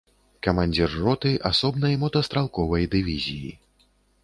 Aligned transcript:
Камандзір 0.45 0.95
роты 1.07 1.33
асобнай 1.51 1.93
мотастралковай 2.05 2.91
дывізіі. 2.97 3.55